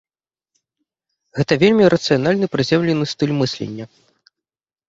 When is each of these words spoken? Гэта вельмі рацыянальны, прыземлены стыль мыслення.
Гэта 1.39 1.53
вельмі 1.63 1.83
рацыянальны, 1.95 2.49
прыземлены 2.57 3.05
стыль 3.15 3.37
мыслення. 3.43 3.85